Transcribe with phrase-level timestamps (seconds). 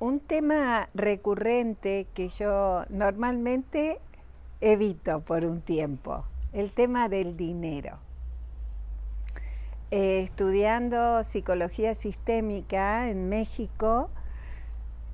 [0.00, 4.00] un tema recurrente que yo normalmente
[4.62, 7.98] evito por un tiempo, el tema del dinero.
[9.90, 14.08] Eh, estudiando psicología sistémica en México,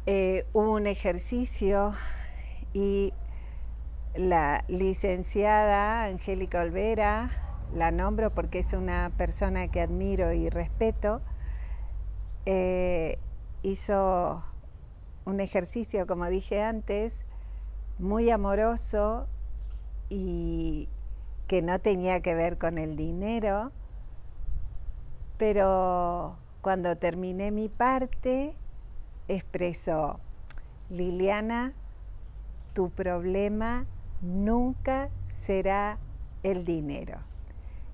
[0.07, 1.93] eh, hubo un ejercicio
[2.73, 3.13] y
[4.15, 7.31] la licenciada Angélica Olvera,
[7.75, 11.23] la nombro porque es una persona que admiro y respeto,
[12.45, 13.19] eh,
[13.63, 14.45] hizo
[15.27, 17.25] un ejercicio, como dije antes,
[17.99, 19.27] muy amoroso
[20.09, 20.89] y
[21.49, 23.73] que no tenía que ver con el dinero,
[25.37, 28.55] pero cuando terminé mi parte,
[29.29, 30.21] expresó,
[30.89, 31.75] Liliana,
[32.73, 33.87] tu problema
[34.23, 35.99] nunca será
[36.43, 37.19] el dinero.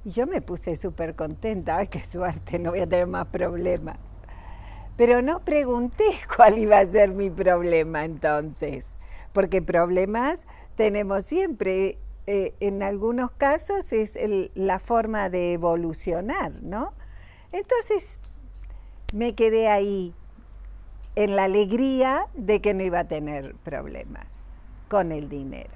[0.05, 3.99] Y yo me puse súper contenta, ay, qué suerte, no voy a tener más problemas.
[5.03, 6.05] Pero no pregunté
[6.37, 8.95] cuál iba a ser mi problema entonces,
[9.33, 11.99] porque problemas tenemos siempre.
[12.29, 14.17] Eh, en algunos casos es
[14.55, 16.93] la forma de evolucionar, ¿no?
[17.51, 18.21] Entonces
[19.13, 20.15] me quedé ahí
[21.17, 24.47] en la alegría de que no iba a tener problemas
[24.89, 25.75] con el dinero.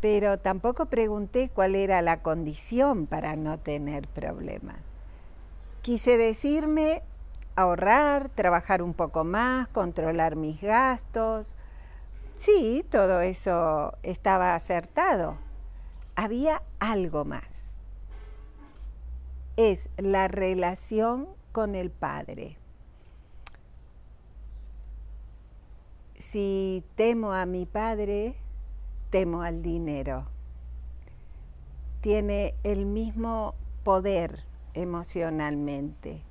[0.00, 4.80] Pero tampoco pregunté cuál era la condición para no tener problemas.
[5.82, 7.02] Quise decirme
[7.56, 11.56] ahorrar, trabajar un poco más, controlar mis gastos.
[12.34, 15.38] Sí, todo eso estaba acertado.
[16.14, 17.78] Había algo más.
[19.56, 22.58] Es la relación con el Padre.
[26.18, 28.36] Si temo a mi Padre,
[29.10, 30.26] temo al dinero.
[32.02, 36.22] Tiene el mismo poder emocionalmente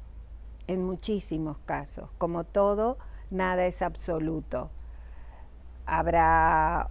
[0.67, 2.09] en muchísimos casos.
[2.17, 2.97] Como todo,
[3.29, 4.69] nada es absoluto.
[5.85, 6.89] Habrá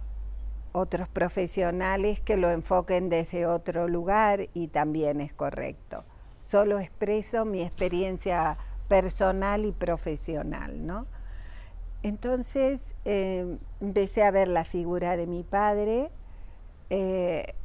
[0.71, 6.03] otros profesionales que lo enfoquen desde otro lugar y también es correcto.
[6.39, 11.07] Solo expreso mi experiencia personal y profesional, ¿no?
[12.03, 16.11] Entonces eh, empecé a ver la figura de mi padre
[16.89, 17.55] eh,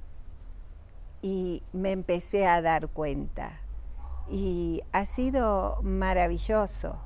[1.20, 3.60] y me empecé a dar cuenta
[4.31, 6.97] y ha sido maravilloso.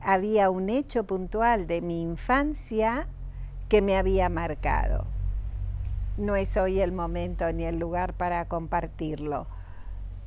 [0.00, 3.08] Había un hecho puntual de mi infancia
[3.68, 5.04] que me había marcado.
[6.16, 9.46] No es hoy el momento ni el lugar para compartirlo,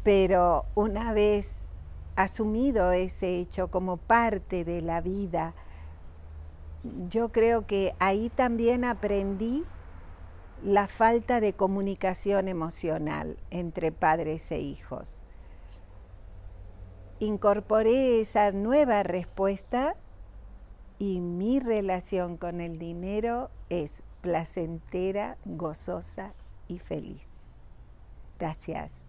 [0.03, 1.67] pero una vez
[2.15, 5.53] asumido ese hecho como parte de la vida,
[7.09, 9.63] yo creo que ahí también aprendí
[10.63, 15.21] la falta de comunicación emocional entre padres e hijos
[17.25, 19.95] incorporé esa nueva respuesta
[20.97, 26.33] y mi relación con el dinero es placentera, gozosa
[26.67, 27.27] y feliz.
[28.39, 29.04] Gracias.